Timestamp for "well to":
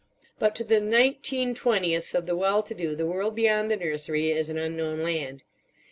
2.35-2.73